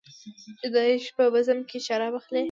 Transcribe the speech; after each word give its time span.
چې 0.59 0.67
د 0.73 0.75
عیش 0.87 1.05
په 1.17 1.23
بزم 1.33 1.59
کې 1.69 1.77
شراب 1.87 2.13
اخلې. 2.19 2.39